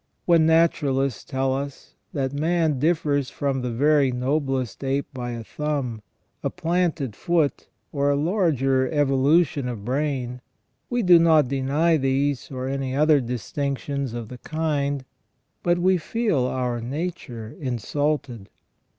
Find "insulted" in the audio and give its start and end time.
17.59-18.49